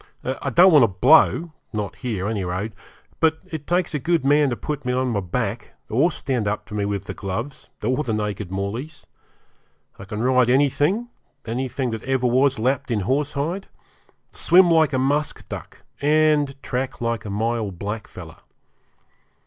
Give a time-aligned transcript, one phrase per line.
[0.23, 2.73] I don't want to blow not here, any road
[3.19, 6.65] but it takes a good man to put me on my back, or stand up
[6.69, 9.05] to me with the gloves, or the naked mauleys.
[9.99, 11.09] I can ride anything
[11.45, 13.67] anything that ever was lapped in horsehide
[14.31, 18.39] swim like a musk duck, and track like a Myall blackfellow.